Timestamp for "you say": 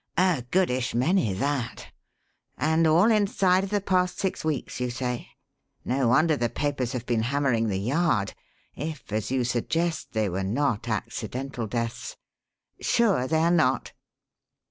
4.79-5.27